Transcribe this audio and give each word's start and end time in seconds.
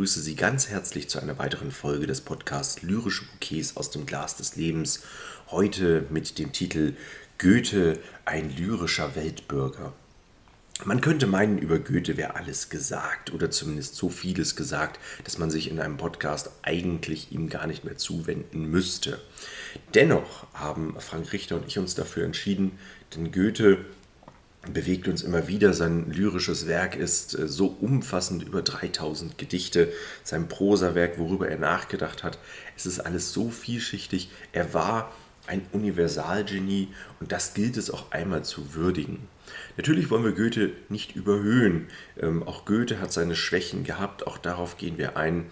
begrüße 0.00 0.22
Sie 0.22 0.34
ganz 0.34 0.70
herzlich 0.70 1.10
zu 1.10 1.20
einer 1.20 1.38
weiteren 1.38 1.70
Folge 1.70 2.06
des 2.06 2.22
Podcasts 2.22 2.80
Lyrische 2.80 3.26
Bouquets 3.26 3.76
aus 3.76 3.90
dem 3.90 4.06
Glas 4.06 4.34
des 4.34 4.56
Lebens. 4.56 5.02
Heute 5.50 6.06
mit 6.08 6.38
dem 6.38 6.52
Titel 6.52 6.94
Goethe, 7.36 7.98
ein 8.24 8.48
lyrischer 8.56 9.14
Weltbürger. 9.14 9.92
Man 10.86 11.02
könnte 11.02 11.26
meinen, 11.26 11.58
über 11.58 11.78
Goethe 11.78 12.16
wäre 12.16 12.36
alles 12.36 12.70
gesagt 12.70 13.30
oder 13.34 13.50
zumindest 13.50 13.94
so 13.94 14.08
vieles 14.08 14.56
gesagt, 14.56 14.98
dass 15.24 15.36
man 15.36 15.50
sich 15.50 15.70
in 15.70 15.78
einem 15.78 15.98
Podcast 15.98 16.50
eigentlich 16.62 17.30
ihm 17.30 17.50
gar 17.50 17.66
nicht 17.66 17.84
mehr 17.84 17.98
zuwenden 17.98 18.70
müsste. 18.70 19.20
Dennoch 19.92 20.46
haben 20.54 20.98
Frank 20.98 21.30
Richter 21.34 21.56
und 21.56 21.66
ich 21.66 21.78
uns 21.78 21.94
dafür 21.94 22.24
entschieden, 22.24 22.78
denn 23.14 23.32
Goethe 23.32 23.84
bewegt 24.72 25.08
uns 25.08 25.22
immer 25.22 25.48
wieder. 25.48 25.72
Sein 25.72 26.10
lyrisches 26.10 26.66
Werk 26.66 26.96
ist 26.96 27.38
äh, 27.38 27.48
so 27.48 27.66
umfassend, 27.80 28.42
über 28.42 28.62
3000 28.62 29.38
Gedichte. 29.38 29.92
Sein 30.22 30.48
Prosawerk, 30.48 31.18
worüber 31.18 31.48
er 31.48 31.58
nachgedacht 31.58 32.22
hat, 32.22 32.38
es 32.76 32.86
ist 32.86 33.00
alles 33.00 33.32
so 33.32 33.50
vielschichtig. 33.50 34.30
Er 34.52 34.74
war 34.74 35.12
ein 35.46 35.62
Universalgenie 35.72 36.88
und 37.18 37.32
das 37.32 37.54
gilt 37.54 37.76
es 37.76 37.90
auch 37.90 38.12
einmal 38.12 38.44
zu 38.44 38.74
würdigen. 38.74 39.28
Natürlich 39.76 40.10
wollen 40.10 40.24
wir 40.24 40.32
Goethe 40.32 40.72
nicht 40.88 41.16
überhöhen. 41.16 41.88
Ähm, 42.20 42.42
auch 42.44 42.64
Goethe 42.64 43.00
hat 43.00 43.12
seine 43.12 43.34
Schwächen 43.34 43.82
gehabt, 43.82 44.26
auch 44.26 44.38
darauf 44.38 44.76
gehen 44.76 44.96
wir 44.96 45.16
ein, 45.16 45.46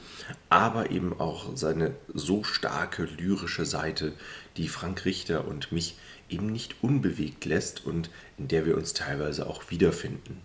aber 0.51 0.91
eben 0.91 1.19
auch 1.19 1.57
seine 1.57 1.95
so 2.15 2.45
starke 2.45 3.05
lyrische 3.05 3.65
Seite, 3.65 4.13
die 4.57 4.69
Frank 4.69 5.05
Richter 5.05 5.49
und 5.49 5.73
mich 5.73 5.97
eben 6.29 6.47
nicht 6.47 6.77
unbewegt 6.83 7.45
lässt 7.45 7.85
und 7.85 8.11
in 8.37 8.49
der 8.49 8.67
wir 8.67 8.77
uns 8.77 8.95
teilweise 8.95 9.47
auch 9.47 9.71
wiederfinden. 9.71 10.41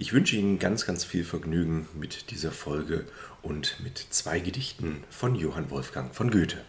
Ich 0.00 0.12
wünsche 0.12 0.36
Ihnen 0.36 0.60
ganz, 0.60 0.86
ganz 0.86 1.04
viel 1.04 1.24
Vergnügen 1.24 1.88
mit 1.94 2.30
dieser 2.30 2.52
Folge 2.52 3.04
und 3.42 3.80
mit 3.82 3.98
zwei 3.98 4.38
Gedichten 4.38 5.02
von 5.10 5.34
Johann 5.34 5.70
Wolfgang 5.70 6.14
von 6.14 6.30
Goethe. 6.30 6.64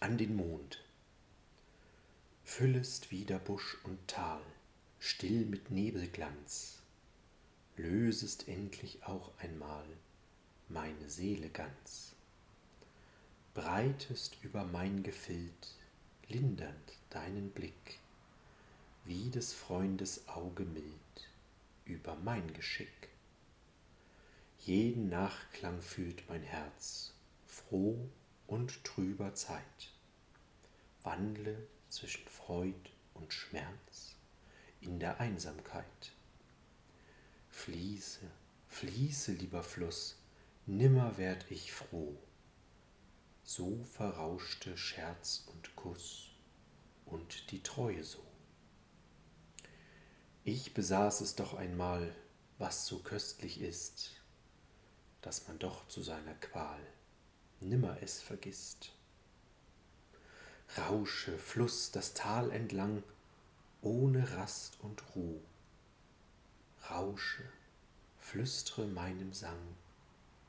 An 0.00 0.18
den 0.18 0.36
Mond. 0.36 0.82
Füllest 2.44 3.10
wieder 3.10 3.38
Busch 3.38 3.78
und 3.84 3.96
Tal, 4.08 4.42
still 4.98 5.46
mit 5.46 5.70
Nebelglanz, 5.70 6.79
lösest 7.82 8.46
endlich 8.46 9.02
auch 9.04 9.30
einmal 9.38 9.86
meine 10.68 11.08
Seele 11.08 11.48
ganz, 11.48 12.14
breitest 13.54 14.36
über 14.42 14.64
mein 14.64 15.02
Gefild 15.02 15.74
lindernd 16.28 16.98
deinen 17.08 17.50
Blick, 17.50 17.98
wie 19.04 19.30
des 19.30 19.54
Freundes 19.54 20.28
Auge 20.28 20.64
mild 20.64 21.28
über 21.86 22.16
mein 22.16 22.52
Geschick. 22.52 23.08
Jeden 24.58 25.08
Nachklang 25.08 25.80
fühlt 25.80 26.28
mein 26.28 26.42
Herz, 26.42 27.14
froh 27.46 27.98
und 28.46 28.84
trüber 28.84 29.34
Zeit, 29.34 29.90
wandle 31.02 31.66
zwischen 31.88 32.28
Freud 32.28 32.90
und 33.14 33.32
Schmerz 33.32 34.16
in 34.82 35.00
der 35.00 35.18
Einsamkeit 35.18 36.12
Fließe, 37.50 38.20
fließe, 38.68 39.32
lieber 39.32 39.62
Fluss, 39.62 40.16
nimmer 40.66 41.18
werd 41.18 41.50
ich 41.50 41.72
froh. 41.72 42.16
So 43.44 43.84
verrauschte 43.84 44.78
Scherz 44.78 45.44
und 45.52 45.76
Kuss 45.76 46.30
und 47.04 47.50
die 47.50 47.62
Treue 47.62 48.02
so. 48.02 48.24
Ich 50.44 50.72
besaß 50.72 51.20
es 51.20 51.34
doch 51.34 51.54
einmal, 51.54 52.14
was 52.58 52.86
so 52.86 53.00
köstlich 53.00 53.60
ist, 53.60 54.12
dass 55.20 55.46
man 55.48 55.58
doch 55.58 55.86
zu 55.88 56.02
seiner 56.02 56.34
Qual 56.34 56.80
nimmer 57.60 57.98
es 58.00 58.22
vergisst. 58.22 58.92
Rausche, 60.78 61.36
Fluss, 61.36 61.90
das 61.90 62.14
Tal 62.14 62.50
entlang, 62.52 63.02
ohne 63.82 64.32
Rast 64.36 64.78
und 64.80 65.02
Ruh 65.14 65.42
rausche, 66.88 67.44
flüstre 68.18 68.86
meinem 68.86 69.32
Sang 69.32 69.76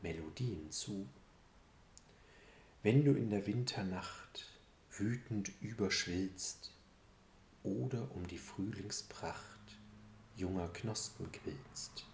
Melodien 0.02 0.72
zu. 0.72 1.08
Wenn 2.84 3.04
du 3.06 3.14
in 3.14 3.30
der 3.30 3.46
Winternacht 3.48 4.48
wütend 4.92 5.52
überschwillst 5.62 6.72
oder 7.64 8.10
um 8.16 8.28
die 8.28 8.38
Frühlingspracht 8.38 9.78
junger 10.36 10.70
Knospen 10.70 11.32
quillst. 11.32 12.06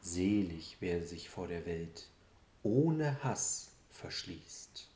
Selig, 0.00 0.76
wer 0.80 1.02
sich 1.06 1.28
vor 1.28 1.48
der 1.48 1.66
Welt 1.66 2.08
ohne 2.62 3.22
Hass 3.22 3.70
verschließt, 3.90 4.88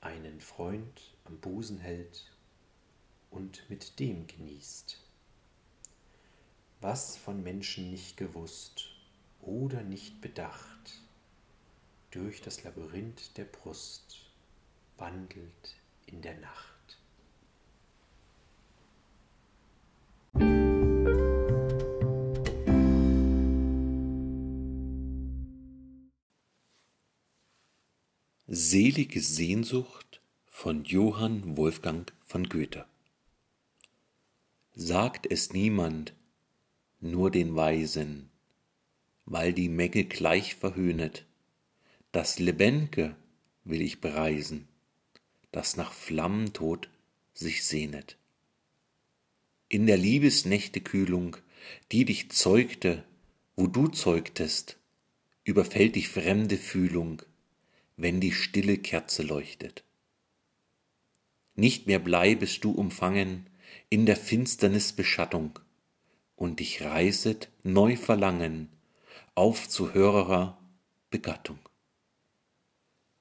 einen 0.00 0.40
Freund 0.40 1.12
am 1.24 1.38
Busen 1.38 1.78
hält 1.78 2.30
und 3.30 3.68
mit 3.68 3.98
dem 3.98 4.26
genießt 4.26 5.07
was 6.80 7.16
von 7.16 7.42
Menschen 7.42 7.90
nicht 7.90 8.16
gewusst 8.16 8.90
oder 9.42 9.82
nicht 9.82 10.20
bedacht, 10.20 11.02
durch 12.10 12.40
das 12.40 12.64
Labyrinth 12.64 13.36
der 13.36 13.44
Brust 13.44 14.30
wandelt 14.96 15.76
in 16.06 16.22
der 16.22 16.38
Nacht. 16.38 16.74
Selige 28.50 29.20
Sehnsucht 29.20 30.22
von 30.46 30.84
Johann 30.84 31.56
Wolfgang 31.56 32.12
von 32.24 32.48
Goethe 32.48 32.86
Sagt 34.74 35.30
es 35.30 35.52
niemand, 35.52 36.14
nur 37.00 37.30
den 37.30 37.54
Weisen, 37.54 38.28
weil 39.24 39.52
die 39.52 39.68
Menge 39.68 40.04
gleich 40.04 40.54
verhöhnet. 40.54 41.24
Das 42.12 42.38
Lebendige 42.38 43.14
will 43.64 43.82
ich 43.82 44.00
preisen, 44.00 44.66
das 45.52 45.76
nach 45.76 45.92
Flammentod 45.92 46.88
sich 47.34 47.64
sehnet. 47.64 48.16
In 49.68 49.86
der 49.86 49.98
Liebesnächtekühlung, 49.98 51.36
die 51.92 52.04
dich 52.04 52.30
zeugte, 52.30 53.04
wo 53.54 53.66
du 53.66 53.88
zeugtest, 53.88 54.78
überfällt 55.44 55.96
dich 55.96 56.08
fremde 56.08 56.56
Fühlung, 56.56 57.22
wenn 57.96 58.20
die 58.20 58.32
stille 58.32 58.78
Kerze 58.78 59.22
leuchtet. 59.22 59.84
Nicht 61.54 61.86
mehr 61.86 61.98
bleibest 61.98 62.64
du 62.64 62.70
umfangen 62.70 63.46
in 63.90 64.06
der 64.06 64.16
Finsternis 64.16 64.92
Beschattung, 64.92 65.58
und 66.38 66.60
dich 66.60 66.82
reiset 66.82 67.50
neu 67.64 67.96
Verlangen 67.96 68.68
auf 69.34 69.68
zu 69.68 69.92
höherer 69.92 70.58
Begattung. 71.10 71.58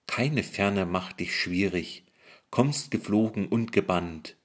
Keine 0.05 0.43
Ferne 0.43 0.85
macht 0.85 1.19
dich 1.19 1.35
schwierig, 1.35 2.05
kommst 2.51 2.91
geflogen 2.91 3.47
und 3.47 3.71
gebannt, 3.71 4.37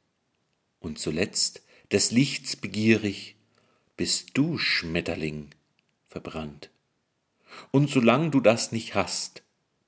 und 0.80 0.98
zuletzt 0.98 1.62
des 1.92 2.10
Lichts 2.10 2.56
begierig 2.56 3.36
bist 3.96 4.30
du 4.34 4.58
Schmetterling 4.58 5.50
verbrannt. 6.08 6.70
Und 7.70 7.90
solang 7.90 8.30
du 8.30 8.40
das 8.40 8.72
nicht 8.72 8.94
hast, 8.94 9.42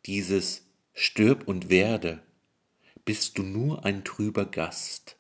dieses 0.05 0.67
stirb 0.93 1.49
und 1.49 1.71
werde, 1.71 2.23
bist 3.05 3.39
du 3.39 3.43
nur 3.43 3.85
ein 3.85 4.05
trüber 4.05 4.45
Gast 4.45 5.17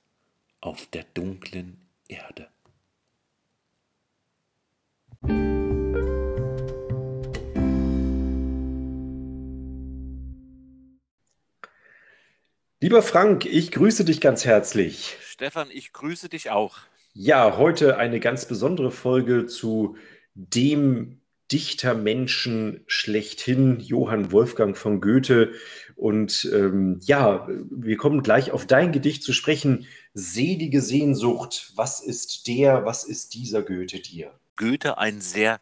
auf 0.60 0.86
der 0.86 1.04
dunklen 1.04 1.78
Erde. 2.08 2.53
Lieber 12.84 13.02
Frank, 13.02 13.46
ich 13.46 13.72
grüße 13.72 14.04
dich 14.04 14.20
ganz 14.20 14.44
herzlich. 14.44 15.16
Stefan, 15.22 15.68
ich 15.72 15.94
grüße 15.94 16.28
dich 16.28 16.50
auch. 16.50 16.76
Ja, 17.14 17.56
heute 17.56 17.96
eine 17.96 18.20
ganz 18.20 18.46
besondere 18.46 18.90
Folge 18.90 19.46
zu 19.46 19.96
dem 20.34 21.22
Dichtermenschen 21.50 22.84
schlechthin, 22.86 23.80
Johann 23.80 24.32
Wolfgang 24.32 24.76
von 24.76 25.00
Goethe. 25.00 25.52
Und 25.96 26.48
ähm, 26.52 27.00
ja, 27.02 27.48
wir 27.70 27.96
kommen 27.96 28.22
gleich 28.22 28.50
auf 28.50 28.66
dein 28.66 28.92
Gedicht 28.92 29.22
zu 29.22 29.32
sprechen. 29.32 29.86
Selige 30.12 30.82
Sehnsucht, 30.82 31.72
was 31.76 32.00
ist 32.00 32.48
der, 32.48 32.84
was 32.84 33.04
ist 33.04 33.32
dieser 33.32 33.62
Goethe 33.62 34.00
dir? 34.00 34.38
Goethe 34.56 34.98
ein 34.98 35.20
sehr 35.20 35.60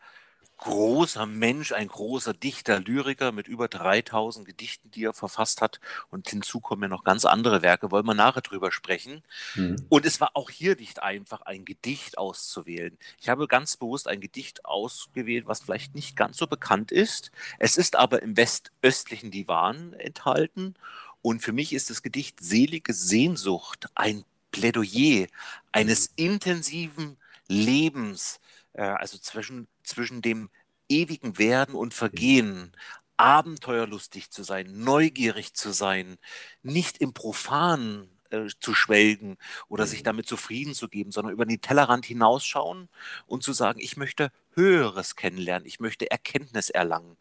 großer 0.63 1.27
Mensch, 1.27 1.73
ein 1.73 1.89
großer 1.89 2.35
Dichter, 2.35 2.79
Lyriker 2.79 3.33
mit 3.33 3.49
über 3.49 3.67
3000 3.67 4.47
Gedichten, 4.47 4.93
die 4.93 5.05
er 5.05 5.13
verfasst 5.13 5.61
hat. 5.61 5.81
Und 6.09 6.31
hinzu 6.31 6.61
kommen 6.61 6.83
ja 6.83 6.89
noch 6.89 7.03
ganz 7.03 7.25
andere 7.25 7.63
Werke, 7.63 7.91
wollen 7.91 8.07
wir 8.07 8.15
nachher 8.15 8.43
drüber 8.43 8.71
sprechen. 8.71 9.25
Mhm. 9.57 9.85
Und 9.89 10.07
es 10.07 10.21
war 10.21 10.31
auch 10.35 10.51
hier 10.51 10.77
nicht 10.77 11.03
einfach, 11.03 11.41
ein 11.43 11.65
Gedicht 11.65 12.17
auszuwählen. 12.17 12.97
Ich 13.21 13.29
habe 13.29 13.49
ganz 13.49 13.77
bewusst 13.77 14.07
ein 14.07 14.21
Gedicht 14.21 14.65
ausgewählt, 14.65 15.49
was 15.49 15.63
vielleicht 15.63 15.97
nicht 15.97 16.15
ganz 16.15 16.37
so 16.37 16.47
bekannt 16.47 16.93
ist. 16.93 17.33
Es 17.59 17.77
ist 17.77 17.97
aber 17.97 18.23
im 18.23 18.37
westöstlichen 18.37 19.33
Divan 19.33 19.95
enthalten. 19.95 20.75
Und 21.23 21.43
für 21.43 21.53
mich 21.53 21.73
ist 21.73 21.91
das 21.91 22.03
Gedicht 22.03 22.39
Selige 22.41 22.95
Sehnsucht 22.95 23.89
ein 23.97 24.25
Plädoyer 24.53 25.27
eines 25.73 26.13
intensiven 26.15 27.17
Lebens, 27.49 28.39
äh, 28.75 28.83
also 28.83 29.19
zwischen, 29.19 29.69
zwischen 29.83 30.23
dem 30.23 30.51
ewigen 30.89 31.39
Werden 31.39 31.75
und 31.75 31.95
Vergehen, 31.95 32.73
abenteuerlustig 33.17 34.31
zu 34.31 34.43
sein, 34.43 34.67
neugierig 34.79 35.55
zu 35.55 35.73
sein, 35.73 36.19
nicht 36.63 36.99
im 36.99 37.13
Profanen 37.13 38.11
äh, 38.31 38.49
zu 38.61 38.75
schwelgen 38.75 39.37
oder 39.69 39.87
sich 39.87 40.01
mhm. 40.01 40.05
damit 40.05 40.27
zufrieden 40.27 40.75
zu 40.75 40.89
geben, 40.89 41.13
sondern 41.13 41.33
über 41.33 41.47
den 41.47 41.61
Tellerrand 41.61 42.05
hinausschauen 42.05 42.89
und 43.27 43.43
zu 43.43 43.53
sagen, 43.53 43.79
ich 43.81 43.97
möchte 43.97 44.33
Höheres 44.55 45.17
kennenlernen, 45.17 45.67
ich 45.67 45.81
möchte 45.81 46.11
Erkenntnis 46.11 46.71
erlangen. 46.71 47.17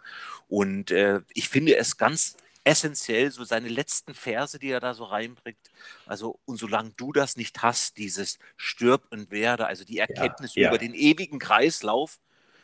Und 0.47 0.91
äh, 0.91 1.21
ich 1.33 1.49
finde 1.49 1.75
es 1.75 1.97
ganz 1.97 2.35
essentiell, 2.63 3.31
so 3.31 3.43
seine 3.43 3.69
letzten 3.69 4.13
Verse, 4.13 4.59
die 4.59 4.69
er 4.69 4.79
da 4.79 4.93
so 4.93 5.03
reinbringt. 5.05 5.71
Also, 6.05 6.39
und 6.45 6.57
solange 6.57 6.91
du 6.97 7.11
das 7.11 7.35
nicht 7.35 7.61
hast, 7.61 7.97
dieses 7.97 8.39
Stirb 8.57 9.07
und 9.09 9.31
werde, 9.31 9.67
also 9.67 9.83
die 9.83 9.97
Erkenntnis 9.99 10.55
ja, 10.55 10.63
ja. 10.63 10.69
über 10.69 10.77
den 10.77 10.93
ewigen 10.93 11.39
Kreislauf, 11.39 12.19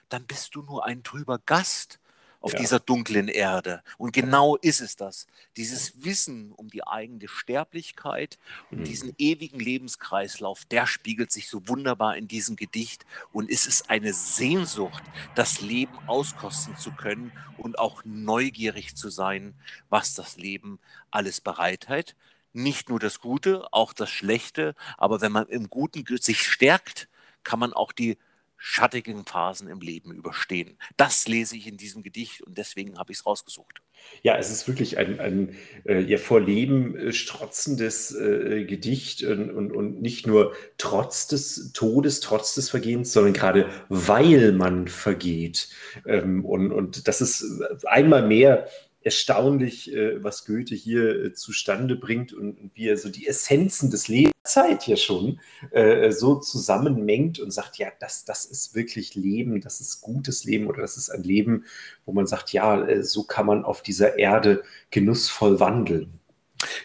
dann 0.09 0.25
bist 0.25 0.55
du 0.55 0.61
nur 0.61 0.85
ein 0.85 1.03
trüber 1.03 1.39
Gast 1.45 1.99
auf 2.47 2.53
ja. 2.53 2.59
dieser 2.59 2.79
dunklen 2.79 3.27
Erde. 3.27 3.83
Und 3.97 4.13
genau 4.13 4.55
ist 4.55 4.79
es 4.79 4.95
das. 4.95 5.27
Dieses 5.57 6.05
Wissen 6.05 6.53
um 6.53 6.69
die 6.69 6.87
eigene 6.87 7.27
Sterblichkeit 7.27 8.39
und 8.71 8.79
mhm. 8.79 8.83
diesen 8.85 9.13
ewigen 9.17 9.59
Lebenskreislauf, 9.59 10.63
der 10.63 10.87
spiegelt 10.87 11.29
sich 11.29 11.49
so 11.49 11.67
wunderbar 11.67 12.15
in 12.15 12.29
diesem 12.29 12.55
Gedicht. 12.55 13.05
Und 13.33 13.51
es 13.51 13.67
ist 13.67 13.89
eine 13.89 14.13
Sehnsucht, 14.13 15.03
das 15.35 15.59
Leben 15.59 15.91
auskosten 16.07 16.77
zu 16.77 16.91
können 16.91 17.33
und 17.57 17.79
auch 17.79 18.05
neugierig 18.05 18.95
zu 18.95 19.09
sein, 19.09 19.53
was 19.89 20.13
das 20.13 20.37
Leben 20.37 20.79
alles 21.11 21.41
bereithält. 21.41 22.15
Nicht 22.53 22.87
nur 22.87 22.99
das 22.99 23.19
Gute, 23.19 23.67
auch 23.73 23.91
das 23.91 24.09
Schlechte. 24.09 24.73
Aber 24.97 25.19
wenn 25.19 25.33
man 25.33 25.47
im 25.47 25.69
Guten 25.69 26.05
sich 26.21 26.41
stärkt, 26.47 27.09
kann 27.43 27.59
man 27.59 27.73
auch 27.73 27.91
die 27.91 28.17
schattigen 28.57 29.25
Phasen 29.25 29.67
im 29.69 29.79
Leben 29.79 30.11
überstehen. 30.13 30.77
Das 30.97 31.27
lese 31.27 31.55
ich 31.55 31.67
in 31.67 31.77
diesem 31.77 32.03
Gedicht 32.03 32.41
und 32.41 32.57
deswegen 32.57 32.97
habe 32.97 33.11
ich 33.11 33.19
es 33.19 33.25
rausgesucht. 33.25 33.81
Ja, 34.23 34.37
es 34.37 34.49
ist 34.51 34.67
wirklich 34.67 34.97
ein, 34.97 35.19
ein 35.19 35.55
äh, 35.85 35.99
ja, 36.01 36.17
vor 36.17 36.39
Leben 36.39 36.95
äh, 36.95 37.13
strotzendes 37.13 38.15
äh, 38.15 38.65
Gedicht 38.65 39.23
und, 39.23 39.51
und, 39.51 39.71
und 39.71 40.01
nicht 40.01 40.27
nur 40.27 40.53
trotz 40.77 41.27
des 41.27 41.71
Todes, 41.73 42.19
trotz 42.19 42.55
des 42.55 42.69
Vergehens, 42.69 43.13
sondern 43.13 43.33
gerade 43.33 43.69
weil 43.89 44.51
man 44.53 44.87
vergeht. 44.87 45.69
Ähm, 46.05 46.45
und, 46.45 46.71
und 46.71 47.07
das 47.07 47.21
ist 47.21 47.61
einmal 47.85 48.27
mehr 48.27 48.67
erstaunlich, 49.01 49.93
äh, 49.93 50.23
was 50.23 50.45
Goethe 50.45 50.75
hier 50.75 51.25
äh, 51.25 51.33
zustande 51.33 51.95
bringt 51.95 52.33
und, 52.33 52.71
wie 52.73 52.87
er 52.87 52.97
so 52.97 53.09
die 53.09 53.27
Essenzen 53.27 53.89
des 53.89 54.07
Lebens 54.07 54.33
Zeit 54.43 54.83
hier 54.83 54.97
schon 54.97 55.39
äh, 55.71 56.11
so 56.11 56.35
zusammenmengt 56.35 57.39
und 57.39 57.51
sagt, 57.51 57.77
ja, 57.77 57.89
das, 57.99 58.25
das 58.25 58.45
ist 58.45 58.75
wirklich 58.75 59.15
Leben, 59.15 59.61
das 59.61 59.81
ist 59.81 60.01
gutes 60.01 60.45
Leben 60.45 60.67
oder 60.67 60.81
das 60.81 60.97
ist 60.97 61.09
ein 61.09 61.23
Leben, 61.23 61.65
wo 62.05 62.13
man 62.13 62.27
sagt, 62.27 62.53
ja, 62.53 63.03
so 63.03 63.23
kann 63.23 63.45
man 63.45 63.65
auf 63.65 63.81
dieser 63.81 64.17
Erde 64.17 64.63
genussvoll 64.89 65.59
wandeln. 65.59 66.19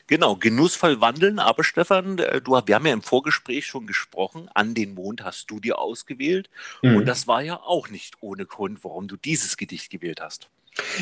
Genau, 0.09 0.37
genussvoll 0.37 1.00
wandeln, 1.00 1.38
aber 1.38 1.62
Stefan, 1.62 2.17
du, 2.17 2.61
wir 2.67 2.75
haben 2.75 2.87
ja 2.87 2.93
im 2.93 3.03
Vorgespräch 3.03 3.64
schon 3.64 3.87
gesprochen, 3.87 4.49
an 4.55 4.75
den 4.75 4.94
Mond 4.94 5.25
hast 5.25 5.50
du 5.50 5.61
dir 5.61 5.79
ausgewählt 5.79 6.50
mhm. 6.82 6.97
und 6.97 7.06
das 7.06 7.26
war 7.29 7.43
ja 7.43 7.61
auch 7.61 7.88
nicht 7.88 8.17
ohne 8.20 8.44
Grund, 8.44 8.82
warum 8.82 9.06
du 9.06 9.17
dieses 9.17 9.56
Gedicht 9.56 9.91
gewählt 9.91 10.20
hast. 10.20 10.50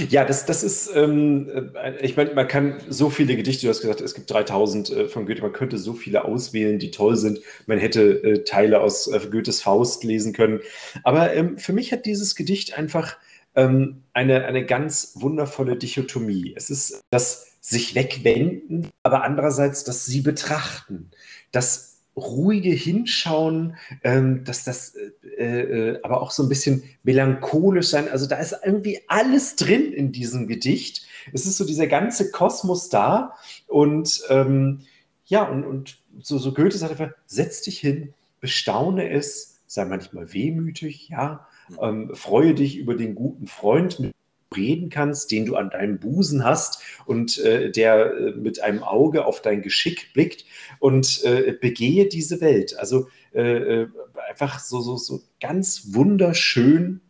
Ja, 0.08 0.25
das, 0.25 0.46
das 0.46 0.64
ist, 0.64 0.90
ähm, 0.94 1.49
äh, 1.75 2.05
ich 2.05 2.17
meine, 2.17 2.34
man 2.34 2.49
kann 2.49 2.81
so 2.88 3.08
viele 3.08 3.37
Gedichte, 3.37 3.67
du 3.67 3.70
hast 3.70 3.81
gesagt, 3.81 4.00
es 4.00 4.14
gibt 4.14 4.31
3000 4.31 4.90
äh, 4.90 5.08
von 5.08 5.26
Goethe, 5.26 5.43
man 5.43 5.52
könnte 5.52 5.78
so 5.78 5.94
viele 5.94 6.25
auswählen, 6.25 6.78
die 6.78 6.90
toll 6.90 7.17
sind. 7.17 7.40
Man 7.67 7.78
hätte 7.78 8.22
äh, 8.22 8.44
Teile 8.44 8.81
aus 8.81 9.06
äh, 9.06 9.20
Goethes 9.31 9.62
Faust 9.62 10.02
lesen 10.02 10.32
können. 10.32 10.61
Aber 11.05 11.32
ähm, 11.34 11.56
für 11.58 11.72
mich 11.72 11.93
hat 11.93 12.06
dieses 12.06 12.34
Gedicht 12.34 12.76
einfach 12.76 13.17
ähm, 13.55 14.02
eine, 14.12 14.44
eine 14.44 14.67
ganz 14.67 15.12
wundervolle 15.14 15.76
Dichotomie. 15.76 16.52
Es 16.56 16.70
ist 16.70 17.02
das 17.11 17.46
sich 17.61 17.94
wegwenden, 17.94 18.88
aber 19.02 19.23
andererseits 19.23 19.84
das 19.84 20.06
sie 20.06 20.23
betrachten. 20.23 21.11
Das 21.52 21.89
ruhige 22.20 22.70
Hinschauen, 22.70 23.76
ähm, 24.05 24.44
dass 24.44 24.64
das 24.64 24.94
äh, 25.38 25.61
äh, 25.61 26.00
aber 26.02 26.20
auch 26.20 26.31
so 26.31 26.43
ein 26.43 26.49
bisschen 26.49 26.82
melancholisch 27.02 27.88
sein. 27.88 28.08
Also 28.08 28.26
da 28.26 28.37
ist 28.37 28.55
irgendwie 28.64 29.00
alles 29.08 29.56
drin 29.56 29.93
in 29.93 30.12
diesem 30.12 30.46
Gedicht. 30.46 31.06
Es 31.32 31.46
ist 31.46 31.56
so 31.56 31.64
dieser 31.64 31.87
ganze 31.87 32.31
Kosmos 32.31 32.88
da 32.88 33.34
und 33.67 34.22
ähm, 34.28 34.81
ja, 35.26 35.44
und, 35.44 35.64
und 35.64 35.99
so, 36.22 36.38
so 36.38 36.52
Goethe 36.52 36.76
sagt 36.76 37.00
einfach, 37.00 37.14
setz 37.26 37.62
dich 37.62 37.78
hin, 37.78 38.14
bestaune 38.40 39.11
es, 39.11 39.61
sei 39.66 39.84
manchmal 39.84 40.32
wehmütig, 40.32 41.08
ja, 41.08 41.46
ähm, 41.81 42.11
freue 42.14 42.55
dich 42.55 42.76
über 42.76 42.94
den 42.96 43.14
guten 43.14 43.46
Freund, 43.46 44.00
mit 44.00 44.12
reden 44.56 44.91
kannst, 44.91 45.31
den 45.31 45.47
du 45.47 45.56
an 45.56 45.70
deinem 45.70 45.99
Busen 45.99 46.44
hast 46.44 46.82
und 47.06 47.38
äh, 47.38 47.70
der 47.70 48.12
äh, 48.12 48.31
mit 48.32 48.61
einem 48.62 48.82
Auge 48.82 49.25
auf 49.25 49.43
dein 49.43 49.62
Geschick 49.62 50.12
blickt 50.12 50.44
und 50.79 51.25
äh, 51.25 51.56
begehe 51.61 52.08
diese 52.08 52.41
Welt. 52.41 52.76
Also 52.79 53.08
äh, 53.32 53.82
äh, 53.82 53.88
einfach 54.29 54.58
so, 54.58 54.81
so, 54.81 54.97
so 54.97 55.23
ganz 55.41 55.94
wunderschön, 55.94 57.00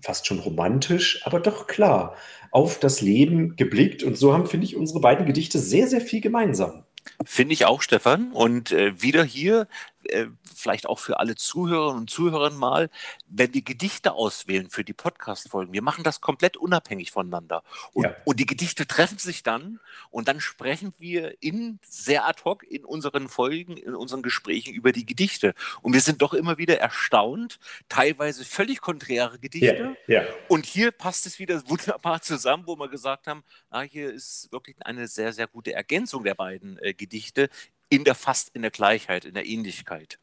fast 0.00 0.26
schon 0.26 0.38
romantisch, 0.38 1.22
aber 1.24 1.40
doch 1.40 1.66
klar, 1.66 2.16
auf 2.50 2.78
das 2.78 3.00
Leben 3.00 3.56
geblickt. 3.56 4.02
Und 4.02 4.16
so 4.16 4.32
haben, 4.32 4.46
finde 4.46 4.66
ich, 4.66 4.76
unsere 4.76 5.00
beiden 5.00 5.26
Gedichte 5.26 5.58
sehr, 5.58 5.86
sehr 5.88 6.00
viel 6.00 6.20
gemeinsam. 6.20 6.84
Finde 7.24 7.52
ich 7.54 7.64
auch, 7.64 7.82
Stefan. 7.82 8.32
Und 8.32 8.72
äh, 8.72 9.00
wieder 9.00 9.24
hier 9.24 9.66
äh, 10.08 10.28
vielleicht 10.54 10.86
auch 10.86 10.98
für 10.98 11.20
alle 11.20 11.34
Zuhörerinnen 11.34 12.02
und 12.02 12.10
Zuhörer 12.10 12.50
mal, 12.50 12.90
wenn 13.28 13.54
wir 13.54 13.62
Gedichte 13.62 14.12
auswählen 14.12 14.68
für 14.70 14.84
die 14.84 14.92
Podcast-Folgen, 14.92 15.72
wir 15.72 15.82
machen 15.82 16.04
das 16.04 16.20
komplett 16.20 16.56
unabhängig 16.56 17.10
voneinander. 17.10 17.62
Und, 17.92 18.04
ja. 18.04 18.16
und, 18.24 18.40
die 18.40 18.46
Gedichte 18.46 18.86
treffen 18.86 19.18
sich 19.18 19.42
dann 19.42 19.80
und 20.10 20.28
dann 20.28 20.40
sprechen 20.40 20.92
wir 20.98 21.42
in 21.42 21.78
sehr 21.84 22.26
ad 22.26 22.42
hoc 22.44 22.62
in 22.64 22.84
unseren 22.84 23.28
Folgen, 23.28 23.76
in 23.76 23.94
unseren 23.94 24.22
Gesprächen 24.22 24.74
über 24.74 24.92
die 24.92 25.06
Gedichte. 25.06 25.54
Und 25.82 25.92
wir 25.92 26.00
sind 26.00 26.22
doch 26.22 26.34
immer 26.34 26.58
wieder 26.58 26.78
erstaunt, 26.78 27.58
teilweise 27.88 28.44
völlig 28.44 28.80
konträre 28.80 29.38
Gedichte. 29.38 29.96
Ja, 30.06 30.22
ja. 30.22 30.26
Und 30.48 30.66
hier 30.66 30.90
passt 30.90 31.26
es 31.26 31.38
wieder 31.38 31.62
wunderbar 31.68 32.22
zusammen, 32.22 32.64
wo 32.66 32.76
wir 32.76 32.88
gesagt 32.88 33.26
haben, 33.26 33.44
ah, 33.70 33.82
hier 33.82 34.12
ist 34.12 34.50
wirklich 34.52 34.76
eine 34.84 35.08
sehr, 35.08 35.32
sehr 35.32 35.46
gute 35.46 35.72
Ergänzung 35.72 36.24
der 36.24 36.34
beiden 36.34 36.78
äh, 36.78 36.94
Gedichte 36.94 37.48
in 37.88 38.04
der 38.04 38.14
fast 38.14 38.50
in 38.54 38.62
der 38.62 38.70
Gleichheit, 38.70 39.24
in 39.24 39.34
der 39.34 39.46
Ähnlichkeit. 39.46 40.18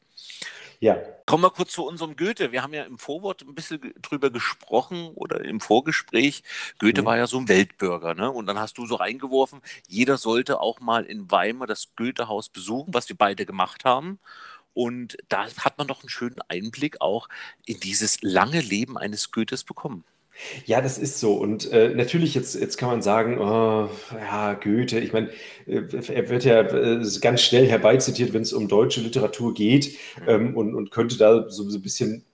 Ja. 0.80 0.98
Kommen 1.26 1.44
wir 1.44 1.52
kurz 1.52 1.72
zu 1.72 1.86
unserem 1.86 2.16
Goethe. 2.16 2.52
Wir 2.52 2.62
haben 2.62 2.74
ja 2.74 2.84
im 2.84 3.00
Vorwort 3.00 3.42
ein 3.42 3.56
bisschen 3.56 3.94
drüber 4.02 4.30
gesprochen 4.30 5.10
oder 5.16 5.44
im 5.44 5.60
Vorgespräch. 5.60 6.44
Goethe 6.80 7.02
mhm. 7.02 7.06
war 7.06 7.18
ja 7.18 7.28
so 7.28 7.38
ein 7.38 7.48
Weltbürger, 7.48 8.14
ne? 8.14 8.30
Und 8.30 8.46
dann 8.48 8.60
hast 8.60 8.78
du 8.78 8.86
so 8.86 8.96
reingeworfen, 8.96 9.62
jeder 9.88 10.18
sollte 10.18 10.60
auch 10.60 10.80
mal 10.80 11.06
in 11.06 11.32
Weimar 11.32 11.68
das 11.68 11.96
Goethehaus 11.96 12.50
besuchen, 12.50 12.94
was 12.94 13.10
wir 13.10 13.16
beide 13.16 13.46
gemacht 13.46 13.86
haben. 13.86 14.20
Und 14.74 15.18
da 15.30 15.48
hat 15.58 15.78
man 15.78 15.88
doch 15.88 16.02
einen 16.02 16.10
schönen 16.10 16.42
Einblick 16.50 17.00
auch 17.00 17.30
in 17.66 17.80
dieses 17.80 18.22
lange 18.22 18.60
Leben 18.60 18.98
eines 18.98 19.32
Goethes 19.32 19.64
bekommen. 19.64 20.04
Ja, 20.66 20.82
das 20.82 20.98
ist 20.98 21.20
so. 21.20 21.36
Und 21.36 21.72
äh, 21.72 21.90
natürlich, 21.90 22.36
jetzt, 22.36 22.56
jetzt 22.56 22.78
kann 22.78 22.90
man 22.90 23.02
sagen, 23.02 23.40
oh, 23.40 23.90
ja, 24.14 24.54
Goethe, 24.54 25.00
ich 25.00 25.14
meine, 25.14 25.30
äh, 25.66 25.84
er 26.14 26.30
wird 26.30 26.44
ja 26.44 26.62
äh, 26.62 27.06
ganz 27.22 27.42
schnell 27.42 27.68
herbeizitiert, 27.68 28.34
wenn 28.34 28.42
es 28.42 28.54
um 28.54 28.68
deutsche 28.68 29.02
Literatur 29.02 29.54
geht 29.54 29.98
ähm, 30.28 30.56
und, 30.56 30.76
und 30.76 30.92
könnte 30.92 31.18
da 31.18 31.50
so, 31.50 31.70
so 31.70 31.78
ein 31.78 31.82
bisschen, 31.82 32.26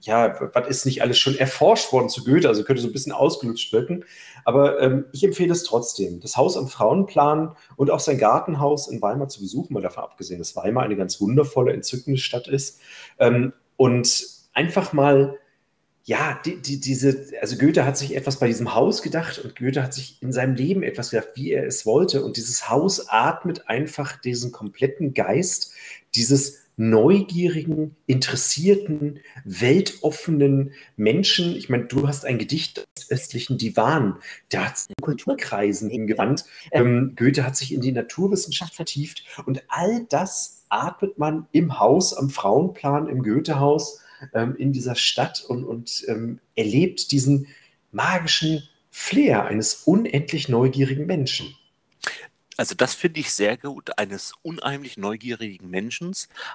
ja, 0.00 0.36
was 0.52 0.68
ist 0.68 0.86
nicht 0.86 1.02
alles 1.02 1.18
schon 1.18 1.36
erforscht 1.36 1.92
worden 1.92 2.08
zu 2.08 2.24
Goethe, 2.24 2.48
also 2.48 2.64
könnte 2.64 2.82
so 2.82 2.88
ein 2.88 2.92
bisschen 2.92 3.12
ausgelutscht 3.12 3.72
wirken. 3.72 4.04
Aber 4.44 4.80
ähm, 4.80 5.04
ich 5.12 5.22
empfehle 5.22 5.52
es 5.52 5.62
trotzdem, 5.62 6.20
das 6.20 6.36
Haus 6.36 6.56
am 6.56 6.68
Frauenplan 6.68 7.56
und 7.76 7.90
auch 7.90 8.00
sein 8.00 8.18
Gartenhaus 8.18 8.88
in 8.88 9.00
Weimar 9.00 9.28
zu 9.28 9.40
besuchen, 9.40 9.72
mal 9.72 9.82
davon 9.82 10.04
abgesehen, 10.04 10.38
dass 10.38 10.56
Weimar 10.56 10.84
eine 10.84 10.96
ganz 10.96 11.20
wundervolle, 11.20 11.72
entzückende 11.72 12.18
Stadt 12.18 12.48
ist. 12.48 12.80
Ähm, 13.18 13.52
und 13.76 14.26
einfach 14.52 14.92
mal 14.92 15.38
ja, 16.06 16.40
die, 16.44 16.62
die, 16.62 16.78
diese, 16.78 17.26
also 17.40 17.58
Goethe 17.58 17.84
hat 17.84 17.98
sich 17.98 18.14
etwas 18.14 18.38
bei 18.38 18.46
diesem 18.46 18.76
Haus 18.76 19.02
gedacht 19.02 19.40
und 19.40 19.56
Goethe 19.56 19.82
hat 19.82 19.92
sich 19.92 20.22
in 20.22 20.32
seinem 20.32 20.54
Leben 20.54 20.84
etwas 20.84 21.10
gedacht, 21.10 21.30
wie 21.34 21.50
er 21.50 21.66
es 21.66 21.84
wollte. 21.84 22.24
Und 22.24 22.36
dieses 22.36 22.70
Haus 22.70 23.08
atmet 23.08 23.68
einfach 23.68 24.16
diesen 24.20 24.52
kompletten 24.52 25.14
Geist 25.14 25.72
dieses 26.14 26.62
neugierigen, 26.76 27.96
interessierten, 28.06 29.18
weltoffenen 29.44 30.72
Menschen. 30.96 31.56
Ich 31.56 31.70
meine, 31.70 31.86
du 31.86 32.06
hast 32.06 32.24
ein 32.24 32.38
Gedicht 32.38 32.86
des 32.96 33.10
östlichen 33.10 33.58
Divan, 33.58 34.16
der 34.52 34.68
hat 34.68 34.78
sich 34.78 34.90
in 34.90 35.02
Kulturkreisen 35.02 35.90
hingewandt. 35.90 36.44
Ähm, 36.70 37.14
Goethe 37.16 37.44
hat 37.44 37.56
sich 37.56 37.72
in 37.72 37.80
die 37.80 37.92
Naturwissenschaft 37.92 38.74
vertieft 38.74 39.24
und 39.44 39.64
all 39.68 40.06
das 40.08 40.64
atmet 40.68 41.18
man 41.18 41.48
im 41.50 41.80
Haus, 41.80 42.14
am 42.14 42.30
Frauenplan, 42.30 43.08
im 43.08 43.24
Goethehaus, 43.24 44.00
ähm, 44.34 44.56
in 44.56 44.72
dieser 44.72 44.94
Stadt 44.94 45.44
und, 45.46 45.64
und 45.64 46.04
ähm, 46.08 46.40
erlebt 46.54 47.12
diesen 47.12 47.48
magischen 47.92 48.62
Flair 48.90 49.44
eines 49.44 49.82
unendlich 49.84 50.48
neugierigen 50.48 51.06
Menschen. 51.06 51.54
Also 52.56 52.74
das 52.74 52.94
finde 52.94 53.20
ich 53.20 53.32
sehr 53.32 53.56
gut, 53.56 53.98
eines 53.98 54.32
unheimlich 54.42 54.96
neugierigen 54.96 55.68
Menschen. 55.68 56.06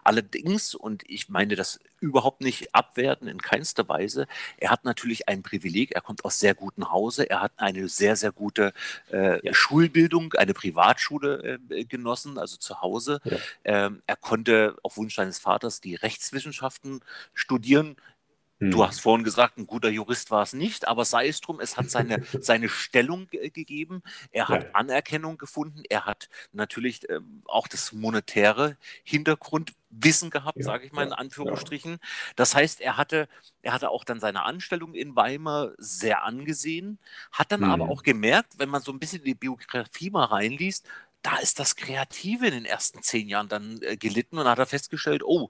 Allerdings, 0.04 0.74
und 0.76 1.04
ich 1.08 1.30
meine 1.30 1.56
das 1.56 1.80
überhaupt 2.00 2.42
nicht 2.42 2.74
abwerten, 2.74 3.28
in 3.28 3.42
keinster 3.42 3.88
Weise, 3.88 4.28
er 4.58 4.72
hat 4.72 4.86
natürlich 4.86 5.28
ein 5.28 5.44
Privileg, 5.44 5.92
er 5.92 6.02
kommt 6.02 6.26
aus 6.26 6.40
sehr 6.40 6.56
gutem 6.56 6.92
Hause, 6.92 7.30
er 7.30 7.42
hat 7.42 7.52
eine 7.58 7.88
sehr, 7.90 8.16
sehr 8.16 8.32
gute 8.32 8.74
äh, 9.12 9.46
ja. 9.46 9.54
Schulbildung, 9.54 10.34
eine 10.34 10.54
Privatschule 10.54 11.60
äh, 11.70 11.86
genossen, 11.86 12.38
also 12.38 12.58
zu 12.58 12.82
Hause. 12.82 13.20
Ja. 13.24 13.38
Ähm, 13.64 14.02
er 14.08 14.16
konnte 14.16 14.78
auf 14.84 14.98
Wunsch 14.98 15.16
seines 15.16 15.40
Vaters 15.40 15.82
die 15.82 15.96
Rechtswissenschaften 15.96 17.02
studieren. 17.34 17.96
Du 18.62 18.78
hm. 18.78 18.88
hast 18.88 19.02
vorhin 19.02 19.24
gesagt, 19.24 19.58
ein 19.58 19.66
guter 19.66 19.90
Jurist 19.90 20.30
war 20.30 20.44
es 20.44 20.54
nicht, 20.54 20.88
aber 20.88 21.04
sei 21.04 21.28
es 21.28 21.42
drum, 21.42 21.60
es 21.60 21.78
hat 21.78 21.90
seine, 21.90 22.24
seine 22.42 22.70
Stellung 22.70 23.28
gegeben. 23.32 24.04
Er 24.32 24.50
hat 24.50 24.64
ja. 24.66 24.70
Anerkennung 24.74 25.40
gefunden. 25.40 25.82
Er 25.90 26.06
hat 26.06 26.30
natürlich 26.54 27.10
äh, 27.10 27.22
auch 27.46 27.68
das 27.68 27.92
monetäre 27.92 28.78
Hintergrundwissen 29.04 30.30
gehabt, 30.30 30.58
ja, 30.58 30.64
sage 30.64 30.86
ich 30.86 30.92
mal 30.92 31.08
in 31.08 31.12
Anführungsstrichen. 31.12 31.98
Das 32.36 32.54
heißt, 32.54 32.82
er 32.82 32.98
hatte, 32.98 33.28
er 33.64 33.74
hatte 33.74 33.90
auch 33.90 34.04
dann 34.04 34.20
seine 34.20 34.44
Anstellung 34.44 34.94
in 34.94 35.16
Weimar 35.16 35.72
sehr 35.80 36.24
angesehen, 36.24 37.00
hat 37.32 37.52
dann 37.52 37.62
mhm. 37.62 37.72
aber 37.72 37.90
auch 37.90 38.04
gemerkt, 38.04 38.60
wenn 38.60 38.70
man 38.70 38.84
so 38.84 38.92
ein 38.92 39.00
bisschen 39.00 39.24
die 39.24 39.34
Biografie 39.34 40.12
mal 40.12 40.26
reinliest, 40.26 40.88
da 41.22 41.38
ist 41.38 41.60
das 41.60 41.76
Kreative 41.76 42.48
in 42.48 42.54
den 42.54 42.66
ersten 42.66 43.04
zehn 43.04 43.30
Jahren 43.30 43.48
dann 43.48 43.80
äh, 43.82 43.96
gelitten 43.98 44.38
und 44.38 44.48
hat 44.48 44.60
er 44.60 44.66
festgestellt, 44.66 45.24
oh, 45.24 45.50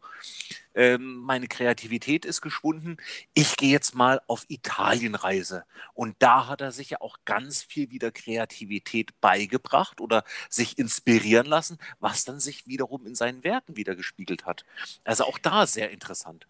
ähm, 0.76 1.18
meine 1.18 1.48
Kreativität 1.48 2.26
ist 2.26 2.42
geschwunden, 2.42 2.98
ich 3.34 3.56
gehe 3.58 3.72
jetzt 3.72 3.96
mal 3.96 4.22
auf 4.28 4.46
Italienreise. 4.48 5.64
Und 5.94 6.16
da 6.20 6.48
hat 6.48 6.62
er 6.62 6.72
sich 6.72 6.92
ja 6.92 7.02
auch 7.02 7.18
ganz 7.26 7.64
viel 7.64 7.90
wieder 7.92 8.12
Kreativität 8.12 9.20
beigebracht 9.22 10.02
oder 10.02 10.24
sich 10.50 10.78
inspirieren 10.78 11.48
lassen, 11.48 11.78
was 12.00 12.26
dann 12.26 12.40
sich 12.40 12.68
wiederum 12.68 13.06
in 13.06 13.16
seinen 13.16 13.44
Werken 13.44 13.76
wieder 13.76 13.96
gespiegelt 13.96 14.46
hat. 14.46 14.66
Also 15.04 15.26
auch 15.26 15.38
da 15.38 15.68
sehr 15.68 15.92
interessant. 15.92 16.48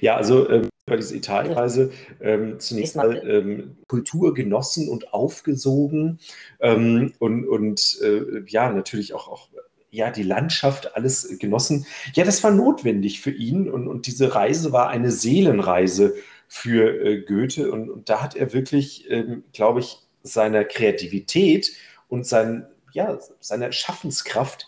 Ja, 0.00 0.16
also 0.16 0.48
ähm, 0.50 0.70
bei 0.88 0.96
dieser 0.96 1.14
Italienreise 1.14 1.90
ähm, 2.20 2.58
zunächst 2.58 2.96
mal 2.96 3.16
ähm, 3.28 3.76
Kultur 3.86 4.34
genossen 4.34 4.88
und 4.88 5.12
aufgesogen 5.12 6.18
ähm, 6.60 7.12
und, 7.18 7.46
und 7.46 7.98
äh, 8.02 8.42
ja, 8.46 8.70
natürlich 8.70 9.14
auch, 9.14 9.28
auch 9.28 9.48
ja, 9.90 10.10
die 10.10 10.22
Landschaft, 10.22 10.96
alles 10.96 11.38
genossen. 11.38 11.86
Ja, 12.14 12.24
das 12.24 12.42
war 12.44 12.50
notwendig 12.50 13.20
für 13.20 13.30
ihn 13.30 13.70
und, 13.70 13.88
und 13.88 14.06
diese 14.06 14.34
Reise 14.34 14.72
war 14.72 14.88
eine 14.88 15.10
Seelenreise 15.10 16.14
für 16.46 17.04
äh, 17.04 17.20
Goethe 17.22 17.70
und, 17.70 17.90
und, 17.90 18.08
da 18.08 18.22
hat 18.22 18.34
er 18.34 18.52
wirklich, 18.52 19.10
ähm, 19.10 19.44
glaube 19.52 19.80
ich, 19.80 19.98
seiner 20.22 20.64
Kreativität 20.64 21.72
und 22.08 22.26
sein, 22.26 22.66
ja, 22.92 23.18
seiner 23.40 23.72
Schaffenskraft 23.72 24.66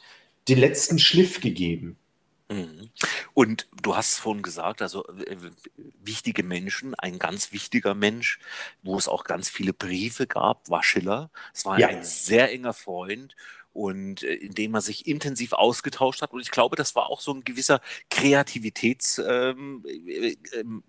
den 0.49 0.59
letzten 0.59 0.99
Schliff 0.99 1.41
gegeben. 1.41 1.97
Mhm. 2.51 2.80
Und 3.35 3.69
du 3.83 3.97
hast 3.97 4.19
vorhin 4.19 4.43
gesagt, 4.43 4.83
also 4.83 5.07
äh, 5.07 5.37
wichtige 6.03 6.43
Menschen, 6.43 6.95
ein 6.95 7.19
ganz 7.19 7.53
wichtiger 7.53 7.95
Mensch, 7.95 8.39
wo 8.83 8.97
es 8.97 9.09
auch 9.09 9.25
ganz 9.25 9.49
viele 9.49 9.73
Briefe 9.73 10.27
gab, 10.27 10.69
war 10.69 10.83
Schiller. 10.83 11.31
Es 11.55 11.65
war 11.65 11.79
ja. 11.79 11.89
ein 11.89 12.05
sehr 12.05 12.51
enger 12.53 12.73
Freund 12.73 13.35
und 13.73 14.23
äh, 14.23 14.35
indem 14.35 14.73
man 14.73 14.81
sich 14.81 15.07
intensiv 15.07 15.53
ausgetauscht 15.53 16.23
hat. 16.23 16.33
Und 16.33 16.41
ich 16.41 16.51
glaube, 16.51 16.77
das 16.77 16.95
war 16.95 17.09
auch 17.09 17.21
so 17.21 17.33
ein 17.33 17.45
gewisser 17.45 17.81
Kreativitätskampf 18.11 19.29
ähm, 19.29 19.85
äh, 19.87 20.37
ähm, 20.59 20.83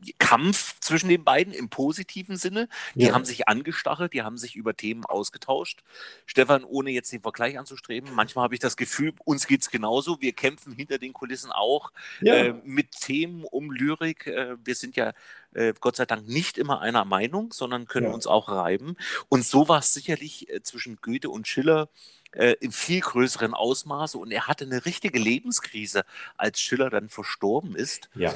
zwischen 0.80 1.10
den 1.10 1.24
beiden 1.24 1.54
im 1.54 1.70
positiven 1.70 2.38
Sinne. 2.38 2.68
Die 2.96 3.06
ja. 3.06 3.14
haben 3.14 3.26
sich 3.26 3.48
angestachelt, 3.48 4.14
die 4.14 4.24
haben 4.24 4.38
sich 4.38 4.56
über 4.56 4.76
Themen 4.76 5.06
ausgetauscht. 5.06 5.84
Stefan, 6.26 6.64
ohne 6.64 6.92
jetzt 6.92 7.12
den 7.12 7.22
Vergleich 7.22 7.60
anzustreben, 7.60 8.14
manchmal 8.14 8.44
habe 8.44 8.56
ich 8.56 8.60
das 8.60 8.78
Gefühl, 8.78 9.14
uns 9.26 9.48
geht 9.48 9.62
es 9.62 9.70
genauso. 9.70 10.22
Wir 10.22 10.34
kämpfen 10.34 10.74
hinter 10.74 10.98
den 10.98 11.14
Kulissen 11.14 11.52
auch 11.52 11.92
ja. 12.22 12.36
äh, 12.36 12.54
mit 12.64 12.92
Themen 12.92 13.44
um 13.44 13.72
Lyrik. 13.72 14.28
Äh, 14.28 14.58
wir 14.64 14.76
sind 14.76 14.96
ja 14.96 15.14
äh, 15.54 15.74
Gott 15.80 15.96
sei 15.96 16.06
Dank 16.06 16.28
nicht 16.28 16.58
immer 16.58 16.82
einer 16.82 17.06
Meinung, 17.06 17.54
sondern 17.54 17.88
können 17.88 18.08
ja. 18.08 18.14
uns 18.14 18.28
auch 18.28 18.50
reiben. 18.50 18.96
Und 19.30 19.46
so 19.46 19.68
war 19.68 19.80
es 19.80 19.94
sicherlich 19.94 20.50
äh, 20.50 20.62
zwischen 20.64 20.98
Goethe 21.02 21.30
und 21.30 21.48
Schiller 21.48 21.90
äh, 22.32 22.56
im 22.60 22.72
viel 22.72 23.02
größeren 23.02 23.54
Ausmaße. 23.54 24.18
Und 24.18 24.32
er 24.32 24.48
hatte 24.48 24.66
eine 24.66 24.86
richtige 24.86 25.20
Lebenskrise, 25.20 26.04
als 26.38 26.60
Schiller 26.60 26.90
dann 26.90 27.10
verstorben 27.10 27.76
ist. 27.76 28.10
Ja. 28.16 28.34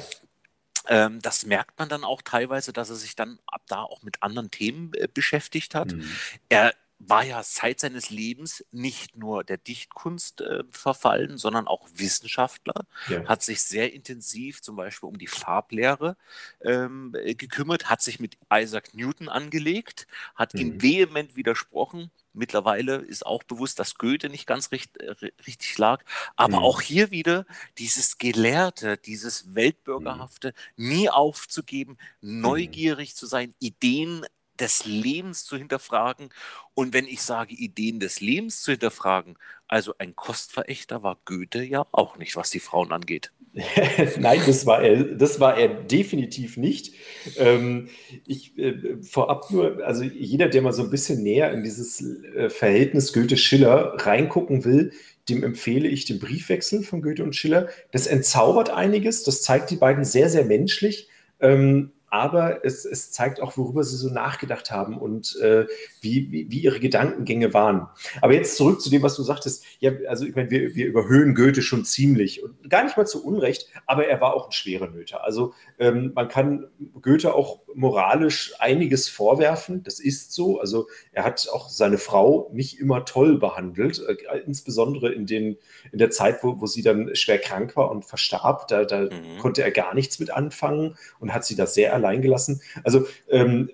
Ähm, 0.88 1.20
das 1.20 1.46
merkt 1.46 1.78
man 1.78 1.88
dann 1.88 2.04
auch 2.04 2.22
teilweise, 2.22 2.72
dass 2.72 2.90
er 2.90 2.96
sich 2.96 3.16
dann 3.16 3.38
ab 3.46 3.62
da 3.66 3.82
auch 3.82 4.02
mit 4.02 4.22
anderen 4.22 4.50
Themen 4.50 4.92
äh, 4.94 5.08
beschäftigt 5.12 5.74
hat. 5.74 5.92
Mhm. 5.92 6.08
Er 6.48 6.74
war 7.08 7.24
ja 7.24 7.42
seit 7.42 7.80
seines 7.80 8.10
Lebens 8.10 8.64
nicht 8.72 9.16
nur 9.16 9.44
der 9.44 9.58
Dichtkunst 9.58 10.40
äh, 10.40 10.64
verfallen, 10.70 11.38
sondern 11.38 11.66
auch 11.66 11.86
Wissenschaftler, 11.94 12.86
ja. 13.08 13.24
hat 13.26 13.42
sich 13.42 13.62
sehr 13.62 13.92
intensiv 13.92 14.62
zum 14.62 14.76
Beispiel 14.76 15.08
um 15.08 15.18
die 15.18 15.26
Farblehre 15.26 16.16
ähm, 16.62 17.14
äh, 17.14 17.34
gekümmert, 17.34 17.90
hat 17.90 18.02
sich 18.02 18.20
mit 18.20 18.36
Isaac 18.52 18.94
Newton 18.94 19.28
angelegt, 19.28 20.06
hat 20.34 20.54
mhm. 20.54 20.60
ihm 20.60 20.82
vehement 20.82 21.36
widersprochen. 21.36 22.10
Mittlerweile 22.32 22.96
ist 22.96 23.24
auch 23.24 23.42
bewusst, 23.44 23.78
dass 23.78 23.96
Goethe 23.96 24.28
nicht 24.28 24.46
ganz 24.46 24.70
richt, 24.70 24.98
äh, 24.98 25.14
richtig 25.46 25.78
lag. 25.78 26.04
Aber 26.36 26.58
mhm. 26.58 26.64
auch 26.64 26.80
hier 26.80 27.10
wieder 27.10 27.46
dieses 27.78 28.18
Gelehrte, 28.18 28.98
dieses 28.98 29.54
Weltbürgerhafte, 29.54 30.52
mhm. 30.76 30.88
nie 30.88 31.10
aufzugeben, 31.10 31.96
mhm. 32.20 32.40
neugierig 32.42 33.16
zu 33.16 33.26
sein, 33.26 33.54
Ideen 33.58 34.26
des 34.60 34.86
Lebens 34.86 35.44
zu 35.44 35.56
hinterfragen. 35.56 36.30
Und 36.74 36.92
wenn 36.92 37.06
ich 37.06 37.22
sage, 37.22 37.54
Ideen 37.54 38.00
des 38.00 38.20
Lebens 38.20 38.62
zu 38.62 38.72
hinterfragen, 38.72 39.38
also 39.68 39.94
ein 39.98 40.14
Kostverächter 40.14 41.02
war 41.02 41.18
Goethe 41.24 41.62
ja 41.62 41.86
auch 41.92 42.18
nicht, 42.18 42.36
was 42.36 42.50
die 42.50 42.60
Frauen 42.60 42.92
angeht. 42.92 43.32
Nein, 44.18 44.40
das 44.46 44.66
war 44.66 44.82
er, 44.82 45.02
das 45.02 45.40
war 45.40 45.56
er 45.56 45.68
definitiv 45.68 46.56
nicht. 46.56 46.94
Ähm, 47.36 47.88
ich 48.26 48.56
äh, 48.58 49.02
vorab 49.02 49.50
nur, 49.50 49.84
also 49.84 50.02
jeder, 50.04 50.48
der 50.48 50.60
mal 50.60 50.72
so 50.72 50.82
ein 50.82 50.90
bisschen 50.90 51.22
näher 51.22 51.50
in 51.52 51.62
dieses 51.64 52.02
äh, 52.02 52.50
Verhältnis 52.50 53.14
Goethe-Schiller 53.14 53.96
reingucken 53.98 54.64
will, 54.64 54.92
dem 55.28 55.42
empfehle 55.42 55.88
ich 55.88 56.04
den 56.04 56.18
Briefwechsel 56.18 56.82
von 56.82 57.00
Goethe 57.02 57.24
und 57.24 57.34
Schiller. 57.34 57.68
Das 57.92 58.06
entzaubert 58.06 58.70
einiges, 58.70 59.22
das 59.24 59.42
zeigt 59.42 59.70
die 59.70 59.76
beiden 59.76 60.04
sehr, 60.04 60.28
sehr 60.28 60.44
menschlich. 60.44 61.08
Ähm, 61.40 61.92
aber 62.16 62.64
es, 62.64 62.84
es, 62.84 63.12
zeigt 63.12 63.40
auch, 63.40 63.56
worüber 63.56 63.84
sie 63.84 63.96
so 63.96 64.08
nachgedacht 64.08 64.70
haben 64.70 64.98
und 64.98 65.36
äh, 65.42 65.66
wie, 66.00 66.32
wie, 66.32 66.50
wie, 66.50 66.60
ihre 66.60 66.80
Gedankengänge 66.80 67.52
waren. 67.52 67.88
Aber 68.22 68.32
jetzt 68.32 68.56
zurück 68.56 68.80
zu 68.80 68.90
dem, 68.90 69.02
was 69.02 69.16
du 69.16 69.22
sagtest. 69.22 69.64
Ja, 69.80 69.92
also 70.08 70.24
ich 70.24 70.34
meine, 70.34 70.50
wir, 70.50 70.74
wir 70.74 70.86
überhöhen 70.86 71.34
Goethe 71.34 71.60
schon 71.62 71.84
ziemlich 71.84 72.42
und 72.42 72.70
gar 72.70 72.84
nicht 72.84 72.96
mal 72.96 73.06
zu 73.06 73.24
Unrecht, 73.24 73.68
aber 73.86 74.06
er 74.06 74.20
war 74.20 74.34
auch 74.34 74.46
ein 74.46 74.52
schwerer 74.52 74.88
Nöter. 74.88 75.24
Also 75.24 75.52
ähm, 75.78 76.12
man 76.14 76.28
kann 76.28 76.68
Goethe 77.02 77.34
auch 77.34 77.60
moralisch 77.74 78.54
einiges 78.58 79.08
vorwerfen, 79.08 79.82
das 79.82 80.00
ist 80.00 80.32
so. 80.32 80.58
Also 80.58 80.88
er 81.12 81.24
hat 81.24 81.46
auch 81.52 81.68
seine 81.68 81.98
Frau 81.98 82.50
nicht 82.52 82.80
immer 82.80 83.04
toll 83.04 83.38
behandelt, 83.38 84.02
äh, 84.08 84.38
insbesondere 84.46 85.12
in, 85.12 85.26
den, 85.26 85.58
in 85.92 85.98
der 85.98 86.10
Zeit, 86.10 86.42
wo, 86.42 86.60
wo 86.60 86.66
sie 86.66 86.82
dann 86.82 87.14
schwer 87.14 87.38
krank 87.38 87.76
war 87.76 87.90
und 87.90 88.04
verstarb. 88.04 88.68
Da, 88.68 88.84
da 88.84 89.02
mhm. 89.02 89.38
konnte 89.38 89.62
er 89.62 89.70
gar 89.70 89.94
nichts 89.94 90.18
mit 90.18 90.30
anfangen 90.30 90.96
und 91.20 91.34
hat 91.34 91.44
sie 91.44 91.56
da 91.56 91.66
sehr 91.66 91.90
allein 92.06 92.22
gelassen. 92.22 92.60
Also 92.84 93.06
ähm, 93.28 93.70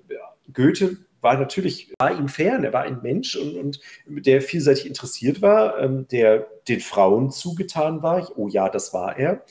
Goethe 0.53 0.99
war 1.21 1.39
natürlich, 1.39 1.93
war 1.99 2.13
ihm 2.13 2.29
fern, 2.29 2.65
er 2.65 2.73
war 2.73 2.83
ein 2.83 3.01
Mensch 3.03 3.37
und, 3.37 3.57
und 3.57 3.81
der 4.27 4.43
vielseitig 4.43 4.87
interessiert 4.87 5.41
war, 5.41 5.79
ähm, 5.79 6.07
der 6.09 6.49
den 6.69 6.81
Frauen 6.81 7.31
zugetan 7.31 8.03
war. 8.03 8.37
Oh 8.37 8.49
ja, 8.49 8.69
das 8.69 8.93
war 8.93 9.17
er, 9.17 9.45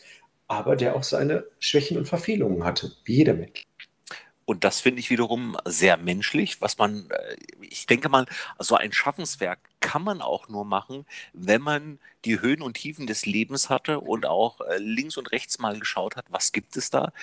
aber 0.47 0.75
der 0.75 0.95
auch 0.95 1.03
seine 1.03 1.45
Schwächen 1.59 1.97
und 1.97 2.07
Verfehlungen 2.07 2.65
hatte, 2.65 2.91
wie 3.05 3.15
jeder 3.15 3.33
Mensch. 3.33 3.65
Und 4.43 4.65
das 4.65 4.81
finde 4.81 4.99
ich 4.99 5.09
wiederum 5.09 5.55
sehr 5.65 5.95
menschlich, 5.95 6.61
was 6.61 6.77
man, 6.77 7.09
äh, 7.09 7.37
ich 7.61 7.85
denke 7.85 8.09
mal, 8.09 8.25
so 8.59 8.75
ein 8.75 8.91
Schaffenswerk 8.91 9.59
kann 9.79 10.03
man 10.03 10.21
auch 10.21 10.49
nur 10.49 10.65
machen, 10.65 11.05
wenn 11.31 11.61
man 11.61 11.99
die 12.25 12.41
Höhen 12.41 12.61
und 12.61 12.73
Tiefen 12.73 13.07
des 13.07 13.25
Lebens 13.25 13.69
hatte 13.69 14.01
und 14.01 14.25
auch 14.25 14.59
äh, 14.59 14.77
links 14.77 15.15
und 15.15 15.31
rechts 15.31 15.59
mal 15.59 15.79
geschaut 15.79 16.17
hat, 16.17 16.25
was 16.31 16.51
gibt 16.51 16.75
es 16.75 16.89
da, 16.89 17.13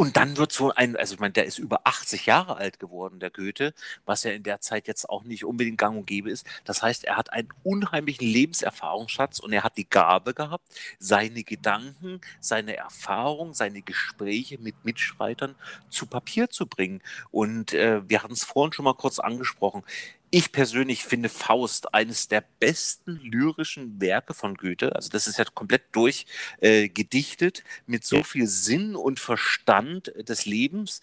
Und 0.00 0.16
dann 0.16 0.38
wird 0.38 0.50
so 0.50 0.72
ein, 0.72 0.96
also 0.96 1.12
ich 1.12 1.20
meine, 1.20 1.34
der 1.34 1.44
ist 1.44 1.58
über 1.58 1.82
80 1.84 2.24
Jahre 2.24 2.56
alt 2.56 2.80
geworden, 2.80 3.20
der 3.20 3.28
Goethe, 3.28 3.74
was 4.06 4.22
ja 4.22 4.30
in 4.30 4.42
der 4.42 4.58
Zeit 4.62 4.88
jetzt 4.88 5.10
auch 5.10 5.24
nicht 5.24 5.44
unbedingt 5.44 5.76
gang 5.76 5.94
und 5.98 6.06
gäbe 6.06 6.30
ist. 6.30 6.46
Das 6.64 6.82
heißt, 6.82 7.04
er 7.04 7.18
hat 7.18 7.34
einen 7.34 7.50
unheimlichen 7.64 8.26
Lebenserfahrungsschatz 8.26 9.40
und 9.40 9.52
er 9.52 9.62
hat 9.62 9.76
die 9.76 9.90
Gabe 9.90 10.32
gehabt, 10.32 10.64
seine 10.98 11.44
Gedanken, 11.44 12.22
seine 12.40 12.78
Erfahrung, 12.78 13.52
seine 13.52 13.82
Gespräche 13.82 14.56
mit 14.56 14.86
Mitstreitern 14.86 15.54
zu 15.90 16.06
Papier 16.06 16.48
zu 16.48 16.66
bringen. 16.66 17.02
Und 17.30 17.74
äh, 17.74 18.00
wir 18.08 18.22
hatten 18.22 18.32
es 18.32 18.44
vorhin 18.44 18.72
schon 18.72 18.86
mal 18.86 18.94
kurz 18.94 19.18
angesprochen. 19.18 19.82
Ich 20.32 20.52
persönlich 20.52 21.04
finde 21.04 21.28
Faust 21.28 21.92
eines 21.92 22.28
der 22.28 22.44
besten 22.60 23.16
lyrischen 23.16 24.00
Werke 24.00 24.32
von 24.32 24.54
Goethe. 24.54 24.94
Also 24.94 25.08
das 25.10 25.26
ist 25.26 25.38
ja 25.38 25.44
komplett 25.44 25.82
durchgedichtet 25.92 27.58
äh, 27.60 27.62
mit 27.86 28.04
so 28.04 28.22
viel 28.22 28.46
Sinn 28.46 28.94
und 28.94 29.18
Verstand 29.18 30.12
des 30.16 30.46
Lebens. 30.46 31.02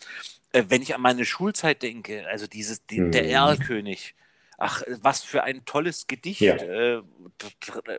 Äh, 0.53 0.65
wenn 0.69 0.81
ich 0.81 0.95
an 0.95 1.01
meine 1.01 1.25
Schulzeit 1.25 1.83
denke, 1.83 2.25
also 2.27 2.47
dieses 2.47 2.85
die, 2.85 3.11
der 3.11 3.23
mhm. 3.23 3.29
Erlkönig, 3.29 4.15
Ach, 4.59 4.81
was 5.01 5.21
für 5.21 5.43
ein 5.43 5.65
tolles 5.65 6.07
Gedicht 6.07 6.41
ja. 6.41 6.55
äh, 6.55 7.03